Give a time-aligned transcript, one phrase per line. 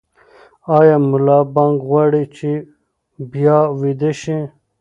[0.77, 2.51] ایا ملا بانګ غواړي چې
[3.31, 4.39] بیا ویده شي؟